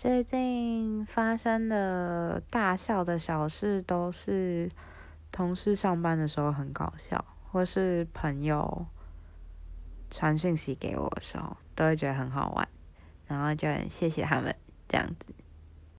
[0.00, 4.70] 最近发生的大笑的小事都是
[5.30, 8.86] 同事上班的时候很搞笑，或是朋友
[10.10, 12.66] 传讯息给我的时候，都会觉得很好玩，
[13.26, 14.56] 然后就很谢谢他们
[14.88, 15.34] 这样子。